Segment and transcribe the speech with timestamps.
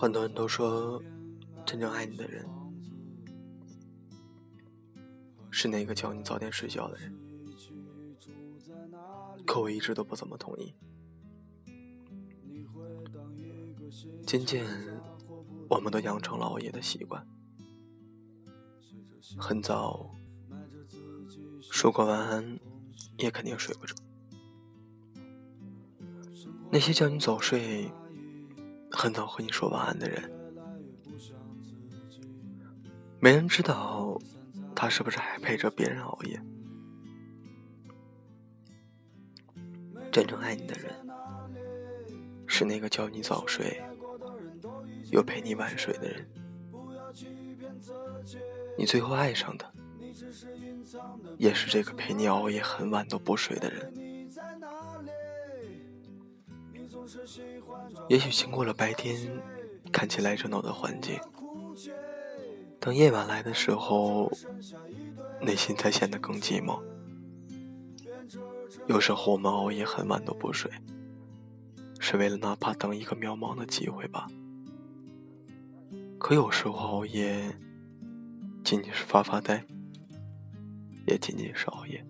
[0.00, 1.02] 很多人都说，
[1.66, 2.46] 真正爱你的人
[5.50, 7.12] 是那个叫你早点睡觉的人。
[9.44, 10.72] 可我一直都不怎么同意。
[14.24, 14.64] 渐渐，
[15.68, 17.26] 我们都养成了熬夜的习惯。
[19.36, 20.14] 很早
[21.60, 22.60] 说过晚安，
[23.16, 23.96] 也肯定睡不着。
[26.70, 27.90] 那些叫你早睡。
[29.00, 30.28] 很早和你说晚安的人，
[33.20, 34.20] 没人知道
[34.74, 36.42] 他是不是还陪着别人熬夜。
[40.10, 40.92] 真正爱你的人，
[42.48, 43.80] 是那个叫你早睡
[45.12, 46.28] 又陪你晚睡的人。
[48.76, 49.72] 你最后爱上的，
[51.36, 54.07] 也是这个陪你熬夜很晚都不睡的人。
[58.08, 59.16] 也许经过了白天
[59.92, 61.18] 看起来热闹的环境，
[62.78, 64.30] 等夜晚来的时候，
[65.40, 66.80] 内心才显得更寂寞。
[68.86, 70.70] 有时候我们熬夜很晚都不睡，
[71.98, 74.26] 是为了哪怕等一个渺茫的机会吧。
[76.18, 77.56] 可有时候熬夜，
[78.64, 79.64] 仅仅是发发呆，
[81.06, 82.04] 也仅仅是熬夜。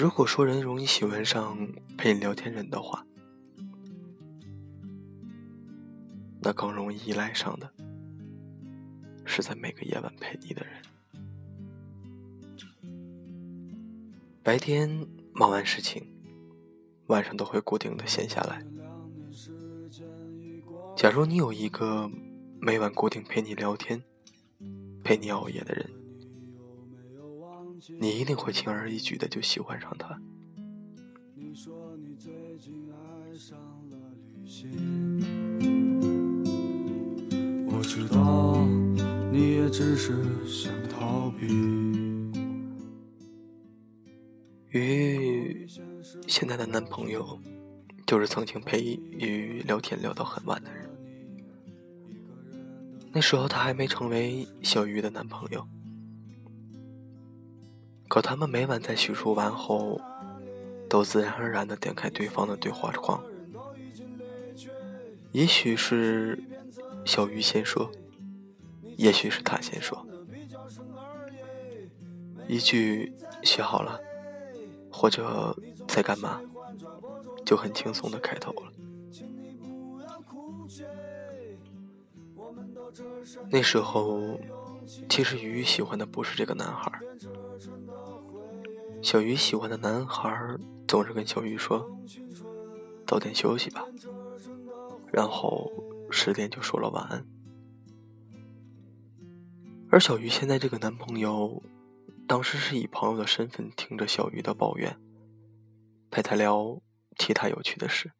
[0.00, 1.58] 如果说人容易喜欢上
[1.98, 3.04] 陪你聊天人的话，
[6.40, 7.70] 那更容易依赖上的
[9.26, 10.72] 是在每个夜晚陪你的人。
[14.42, 16.02] 白天忙完事情，
[17.08, 18.64] 晚上都会固定的闲下来。
[20.96, 22.10] 假如你有一个
[22.58, 24.02] 每晚固定陪你聊天、
[25.04, 25.99] 陪你熬夜的人。
[27.98, 30.20] 你一定会轻而易举的就喜欢上他。
[37.66, 38.66] 我知道
[39.32, 41.46] 你也只是想逃避。
[44.68, 45.66] 鱼
[46.26, 47.38] 现在的男朋友，
[48.06, 50.88] 就是曾经陪鱼聊天聊到很晚的人。
[53.12, 55.66] 那时候他还没成为小鱼的男朋友。
[58.10, 60.00] 可他们每晚在叙述完后，
[60.88, 63.22] 都自然而然的点开对方的对话框。
[65.30, 66.42] 也许是
[67.04, 67.88] 小鱼先说，
[68.96, 70.04] 也许是他先说，
[72.48, 74.00] 一句“写好了”
[74.90, 75.56] 或者
[75.86, 76.40] “在干嘛”，
[77.46, 78.72] 就很轻松的开头了。
[83.48, 84.36] 那时候，
[85.08, 86.90] 其实鱼喜欢的不是这个男孩。
[89.02, 90.30] 小鱼喜欢的男孩
[90.86, 91.90] 总是跟小鱼说
[93.06, 93.86] ：“早点休息吧。”
[95.10, 95.72] 然后
[96.10, 97.26] 十点就说了晚安。
[99.90, 101.62] 而小鱼现在这个男朋友，
[102.28, 104.96] 当时是以朋友的身份听着小鱼的抱怨，
[106.10, 106.80] 陪他聊
[107.16, 108.12] 其他有趣的事，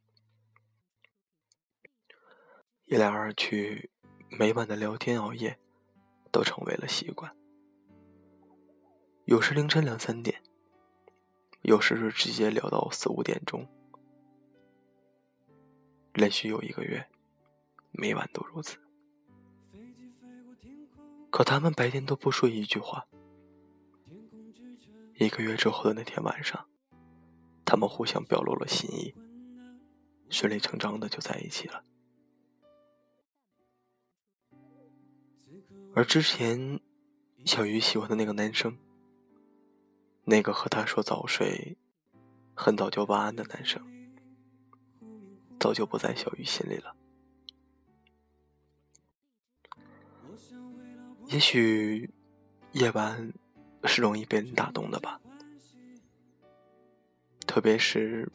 [2.86, 3.90] 一来二去，
[4.30, 5.58] 每晚的聊天熬夜
[6.32, 7.36] 都成为了习惯。
[9.26, 10.42] 有时凌晨两三点。
[11.62, 13.68] 有时是直接聊到四五点钟，
[16.14, 17.06] 连续有一个月，
[17.90, 18.78] 每晚都如此。
[21.30, 23.06] 可他们白天都不说一句话。
[25.16, 26.66] 一个月之后的那天晚上，
[27.64, 29.14] 他们互相表露了心意，
[30.30, 31.84] 顺理成章的就在一起了。
[35.94, 36.80] 而之前，
[37.44, 38.78] 小鱼喜欢的那个男生。
[40.24, 41.76] 那个和他说早睡、
[42.54, 43.82] 很早就晚安的男生，
[45.58, 46.94] 早就不在小鱼心里了。
[51.26, 52.10] 也许
[52.72, 53.32] 夜晚
[53.84, 55.20] 是容易被人打动的吧，
[57.46, 58.30] 特别是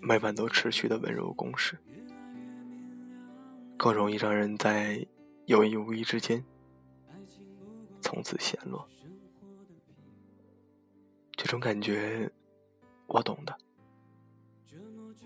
[0.00, 1.78] 每晚都持续的温柔攻势，
[3.76, 5.06] 更容易让人在
[5.46, 6.44] 有意无意之间
[8.00, 8.86] 从此陷落。
[11.54, 12.28] 种感觉，
[13.06, 13.56] 我懂的。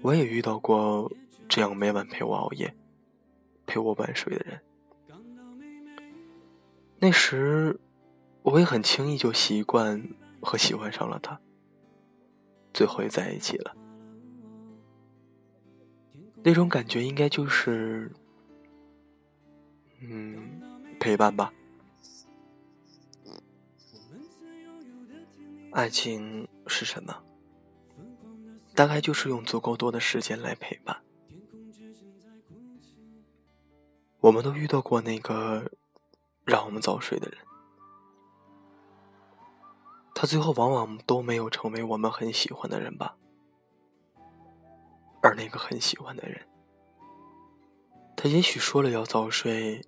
[0.03, 1.11] 我也遇到过
[1.49, 2.77] 这样每晚陪我熬夜、
[3.67, 4.61] 陪我晚睡的人。
[6.99, 7.81] 那时，
[8.43, 10.07] 我也很轻易就习惯
[10.43, 11.41] 和喜欢上了他，
[12.75, 13.75] 最后也在一起了。
[16.43, 18.13] 那种感觉应该就是，
[20.01, 20.61] 嗯，
[21.01, 21.51] 陪伴吧。
[25.79, 27.23] 爱情是什么？
[28.75, 31.05] 大概就是用足够多的时间来陪伴，
[34.19, 35.71] 我们都遇到过那个
[36.45, 37.39] 让我们早睡的人，
[40.17, 43.17] 他最后往往都没有成为我们很喜欢的人吧。
[45.23, 46.45] 而那个很喜欢的人，
[48.17, 49.87] 他也许说了要早睡，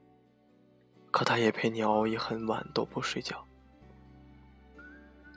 [1.10, 3.44] 可他也陪你熬夜很晚都不睡觉。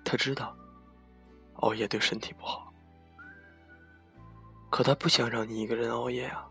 [0.03, 0.55] 他知道
[1.55, 2.73] 熬夜对身体不好，
[4.69, 6.47] 可他不想让你一个人熬夜啊。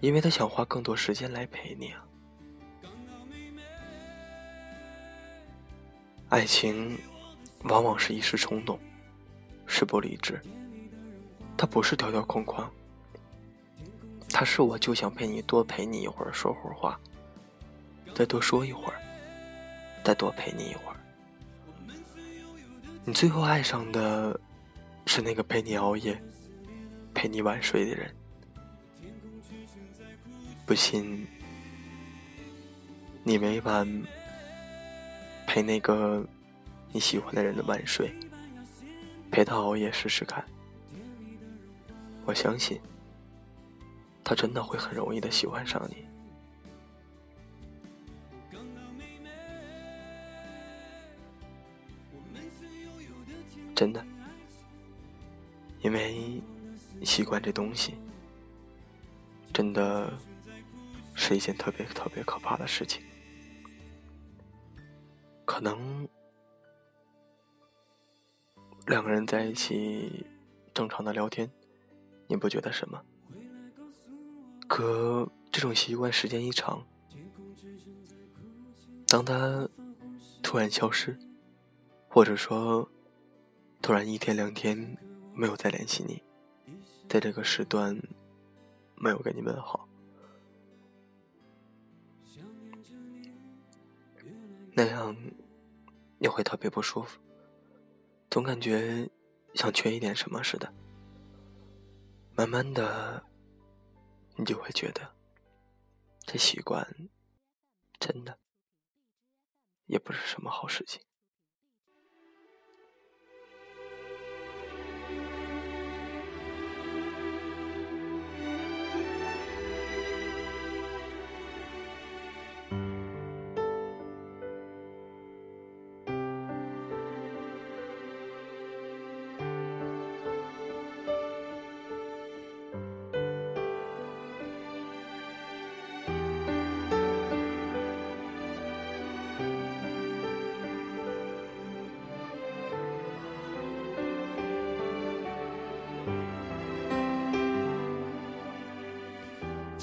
[0.00, 2.04] 因为他想花更多时间来陪你啊！
[6.28, 6.98] 爱情
[7.64, 8.78] 往往是一时冲动，
[9.66, 10.38] 是不理智。
[11.56, 12.70] 它不是条条框框，
[14.28, 17.00] 它是我就想陪你多陪你一会儿，说会儿话，
[18.14, 19.00] 再多说一会儿，
[20.04, 20.95] 再多陪你一会儿。
[23.08, 24.38] 你最后爱上的
[25.06, 26.20] 是那个陪你熬夜、
[27.14, 28.12] 陪你晚睡的人。
[30.66, 31.24] 不信，
[33.22, 34.02] 你每晚
[35.46, 36.26] 陪那个
[36.90, 38.12] 你喜欢的人的晚睡，
[39.30, 40.44] 陪他熬夜试试看。
[42.24, 42.80] 我相信，
[44.24, 46.04] 他真的会很容易的喜欢上你。
[53.76, 54.04] 真的，
[55.82, 56.42] 因为
[57.04, 57.94] 习惯这东西，
[59.52, 60.12] 真的。
[61.18, 63.02] 是一件特别特别可怕的事情。
[65.46, 66.06] 可能
[68.86, 70.26] 两个人在一起
[70.74, 71.50] 正常的聊天，
[72.26, 73.02] 你不觉得什么？
[74.68, 76.86] 可这种习惯时间一长，
[79.06, 79.66] 当他
[80.42, 81.18] 突然消失，
[82.10, 82.86] 或者说
[83.80, 84.96] 突然一天两天
[85.32, 86.22] 没有再联系你，
[87.08, 87.96] 在这个时段
[88.96, 89.88] 没有给你问好。
[94.72, 95.16] 那样，
[96.18, 97.18] 你会特别不舒服，
[98.28, 99.08] 总感觉
[99.54, 100.70] 像缺一点什么似的。
[102.34, 103.24] 慢慢的，
[104.34, 105.14] 你就会觉得，
[106.26, 107.08] 这习惯
[107.98, 108.38] 真的
[109.86, 111.00] 也不是什么好事情。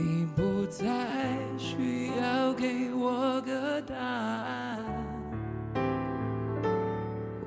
[0.00, 4.82] 你不再需要给我个答案。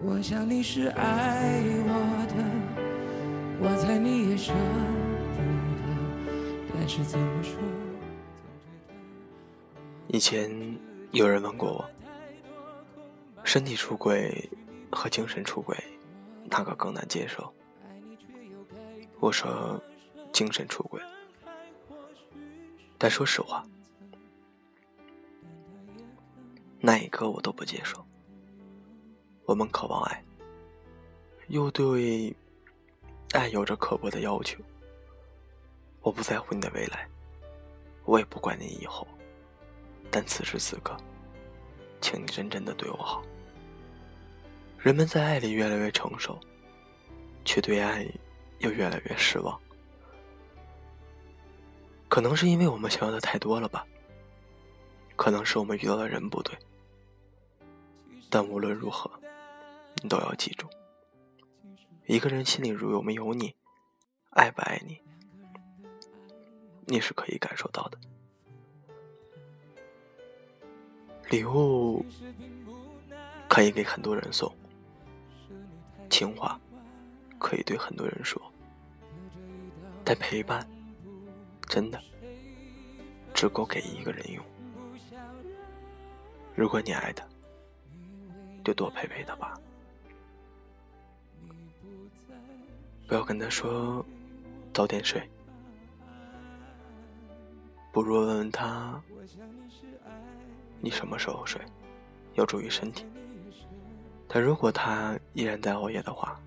[0.03, 1.93] 我想你是爱我
[2.29, 2.35] 的，
[3.59, 4.53] 我猜你也舍
[5.33, 5.41] 不
[5.81, 5.83] 得，
[6.75, 7.57] 但是怎么说？
[10.07, 10.77] 以前
[11.11, 11.89] 有人问过我，
[13.43, 14.47] 身体出轨
[14.91, 15.75] 和精神出轨，
[16.51, 17.51] 哪个更难接受？
[19.19, 19.81] 我说，
[20.31, 21.01] 精神出轨，
[23.03, 23.67] 但说实话，
[26.79, 28.01] 那一个我都不接受。
[29.43, 30.23] 我们渴望爱，
[31.49, 32.33] 又对
[33.33, 34.57] 爱有着刻薄的要求。
[35.99, 37.05] 我不在乎你的未来，
[38.05, 39.05] 我也不管你以后，
[40.09, 40.95] 但此时此刻，
[41.99, 43.21] 请你真正的对我好。
[44.79, 46.39] 人们在爱里越来越成熟，
[47.43, 48.07] 却对爱。
[48.59, 49.59] 又越来越失望，
[52.13, 53.87] 可能是因为我们想要的太多了吧？
[55.15, 56.55] 可能是我们遇到的人不对。
[58.29, 59.09] 但无论如何，
[59.95, 60.67] 你都要记住，
[62.05, 63.55] 一个人心里如有没有你，
[64.29, 65.01] 爱不爱你，
[66.85, 67.97] 你是可以感受到的。
[71.31, 72.05] 礼物
[73.49, 74.55] 可以给很多人送，
[76.11, 76.61] 情话。
[77.39, 78.39] 可以对很多人说，
[80.05, 80.65] 但陪伴
[81.67, 81.99] 真的
[83.33, 84.43] 只够给一个人用。
[86.55, 87.25] 如果你爱他，
[88.63, 89.59] 就多陪陪他吧，
[93.07, 94.05] 不要跟他说
[94.73, 95.27] 早点睡，
[97.91, 99.01] 不如问问他
[100.79, 101.59] 你什么时候睡，
[102.35, 103.05] 要注意身体。
[104.27, 106.39] 但如果他依然在熬夜的话，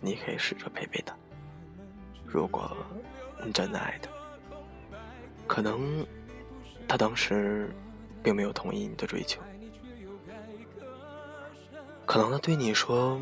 [0.00, 1.14] 你可以试着陪陪他。
[2.26, 2.76] 如果
[3.44, 4.10] 你真的爱他，
[5.46, 6.06] 可能
[6.86, 7.74] 他当时
[8.22, 9.40] 并没有同意你的追求，
[12.04, 13.20] 可能他对你说：“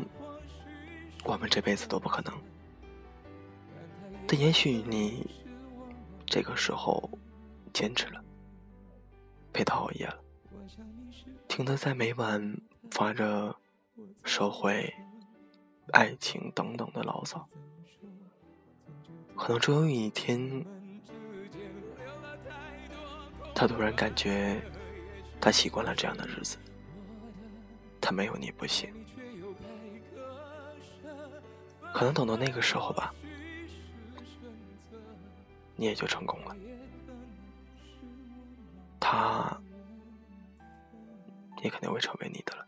[1.23, 2.33] 我们这辈子都不可能。”
[4.27, 5.25] 但也许你
[6.25, 7.09] 这个时候
[7.73, 8.21] 坚持了，
[9.53, 10.19] 陪他熬夜了，
[11.47, 12.59] 听他在每晚
[12.91, 13.55] 发着
[14.23, 14.93] 社会。
[15.93, 17.47] 爱情等等的牢骚，
[19.37, 20.65] 可能终有一天，
[23.55, 24.59] 他突然感觉
[25.39, 26.57] 他习惯了这样的日子，
[28.01, 28.91] 他没有你不行。
[31.93, 33.13] 可能等到那个时候吧，
[35.75, 36.55] 你也就成功了，
[38.99, 39.57] 他
[41.63, 42.67] 也肯定会成为你的了。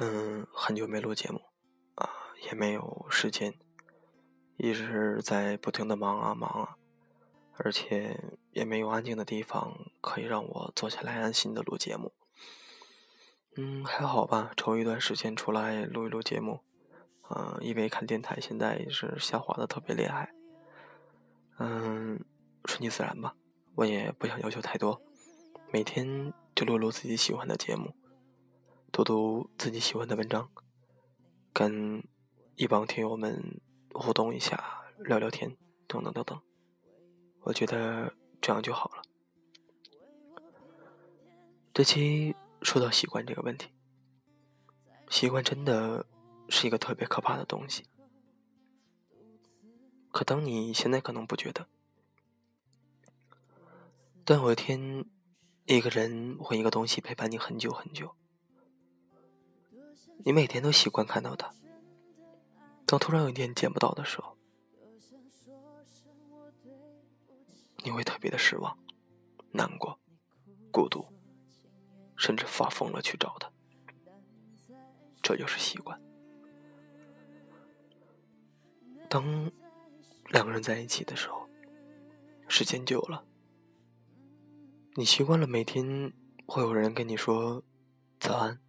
[0.00, 1.40] 嗯，很久没录节目，
[1.96, 2.08] 啊，
[2.44, 3.58] 也没有时间，
[4.56, 6.76] 一直在不停的忙啊忙啊，
[7.56, 12.12] 而且也没有安静的地方可以让我坐下来安心的录节目。
[13.56, 16.60] 嗯，还好吧，抽一段时间出来录一录节目，
[17.30, 20.32] 嗯，因为看电台现在也是下滑的特别厉害。
[21.58, 22.24] 嗯，
[22.66, 23.34] 顺其自然吧，
[23.74, 25.02] 我也不想要求太多，
[25.72, 27.96] 每天就录录自己喜欢的节目。
[28.90, 30.50] 读读自己喜欢的文章，
[31.52, 32.02] 跟
[32.56, 33.60] 一帮听友们
[33.92, 36.40] 互动一下，聊聊天，等等等等。
[37.42, 39.02] 我觉得这样就好了。
[41.72, 43.68] 这期说到习惯这个问题，
[45.10, 46.06] 习惯真的
[46.48, 47.86] 是一个特别可怕的东西。
[50.10, 51.68] 可当你现在可能不觉得，
[54.24, 55.04] 但有一天，
[55.66, 58.16] 一个人或一个东西陪伴你很久很久。
[60.24, 61.54] 你每天都习惯看到他，
[62.84, 64.36] 当突然有一天见不到的时候，
[67.84, 68.78] 你会特别的失望、
[69.52, 69.98] 难过、
[70.70, 71.06] 孤独，
[72.16, 73.50] 甚至发疯了去找他。
[75.22, 76.00] 这就是习惯。
[79.08, 79.50] 当
[80.26, 81.48] 两个人在一起的时候，
[82.48, 83.24] 时间久了，
[84.94, 86.12] 你习惯了每天
[86.46, 87.62] 会有人跟你说
[88.20, 88.60] 早安、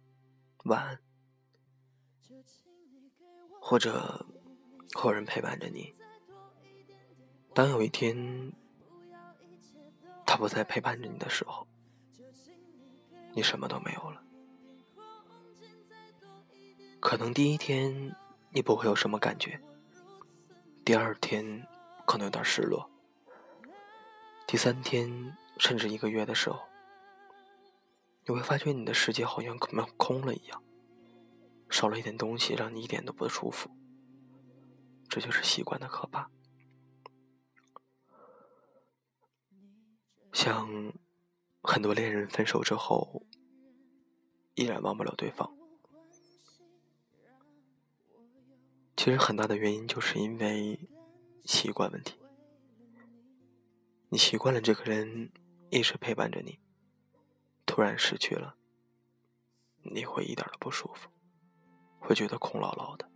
[0.64, 0.98] 晚安。
[3.60, 4.26] 或者，
[4.94, 5.94] 后人陪伴着你。
[7.54, 8.52] 当有一天，
[10.24, 11.68] 他不再陪伴着你的时候，
[13.32, 14.22] 你什么都没有了。
[16.98, 18.14] 可能第一天
[18.50, 19.60] 你不会有什么感觉，
[20.84, 21.66] 第二天
[22.06, 22.90] 可能有点失落，
[24.46, 26.60] 第三天甚至一个月的时候，
[28.26, 30.62] 你会发觉你的世界好像空空了一样。
[31.70, 33.70] 少了一点东西，让你一点都不舒服。
[35.08, 36.30] 这就是习惯的可怕。
[40.32, 40.92] 像
[41.62, 43.26] 很多恋人分手之后，
[44.54, 45.56] 依然忘不了对方。
[48.96, 50.78] 其实很大的原因就是因为
[51.44, 52.18] 习惯问题。
[54.10, 55.32] 你习惯了这个人
[55.70, 56.58] 一直陪伴着你，
[57.64, 58.56] 突然失去了，
[59.82, 61.08] 你会一点都不舒服。
[62.00, 63.08] 会觉得空落落的，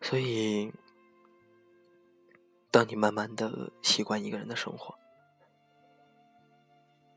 [0.00, 0.72] 所以，
[2.70, 4.94] 当你慢慢的习惯一个人的生活，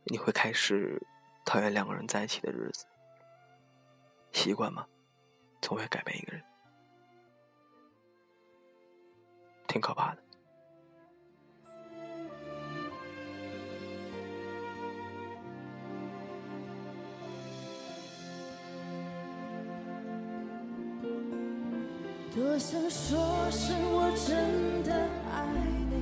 [0.05, 1.05] 你会开始
[1.45, 2.87] 讨厌两个人在一起的日子。
[4.31, 4.87] 习惯吗？
[5.61, 6.43] 总会改变一个人，
[9.67, 10.22] 挺可怕的。
[22.35, 24.91] 多想说声我真的
[25.31, 25.45] 爱
[25.87, 25.93] 你，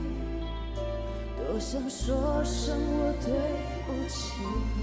[1.36, 3.28] 多想说声我对
[3.86, 4.32] 不起
[4.78, 4.80] 你。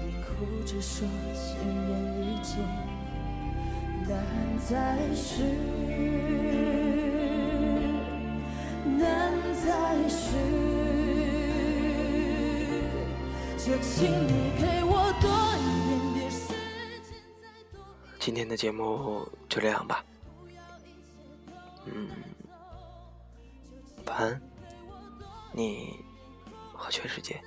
[0.00, 0.26] 你哭
[0.64, 1.90] 着说千言
[2.22, 2.50] 一见
[4.08, 4.10] 难
[4.66, 4.72] 再
[5.14, 5.44] 续，
[8.96, 8.98] 难
[9.66, 9.68] 再
[10.08, 10.32] 续，
[13.58, 15.87] 就请你给我多一点点时间，再多一点。
[18.28, 20.04] 今天的节目就这样吧，
[21.86, 22.10] 嗯，
[24.04, 24.42] 晚安，
[25.50, 25.98] 你
[26.74, 27.42] 和全世界。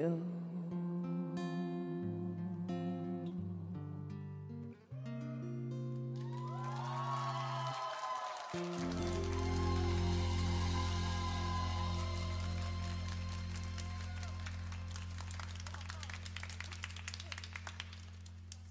[0.00, 0.40] 有。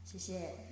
[0.04, 0.69] 谢谢。